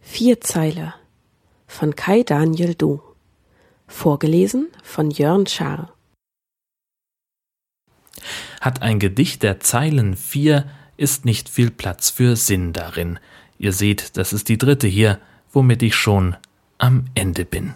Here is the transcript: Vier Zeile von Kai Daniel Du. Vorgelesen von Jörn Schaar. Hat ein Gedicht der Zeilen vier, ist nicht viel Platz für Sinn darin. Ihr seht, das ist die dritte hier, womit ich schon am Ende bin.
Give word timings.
Vier 0.00 0.40
Zeile 0.40 0.94
von 1.66 1.94
Kai 1.94 2.22
Daniel 2.22 2.74
Du. 2.74 3.02
Vorgelesen 3.86 4.68
von 4.82 5.10
Jörn 5.10 5.46
Schaar. 5.46 5.92
Hat 8.62 8.80
ein 8.80 8.98
Gedicht 8.98 9.42
der 9.42 9.60
Zeilen 9.60 10.16
vier, 10.16 10.70
ist 10.96 11.26
nicht 11.26 11.50
viel 11.50 11.70
Platz 11.70 12.08
für 12.08 12.34
Sinn 12.34 12.72
darin. 12.72 13.18
Ihr 13.58 13.72
seht, 13.72 14.16
das 14.16 14.32
ist 14.32 14.48
die 14.48 14.56
dritte 14.56 14.86
hier, 14.86 15.20
womit 15.52 15.82
ich 15.82 15.94
schon 15.94 16.34
am 16.78 17.04
Ende 17.14 17.44
bin. 17.44 17.74